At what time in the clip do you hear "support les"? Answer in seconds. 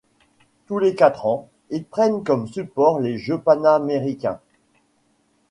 2.47-3.19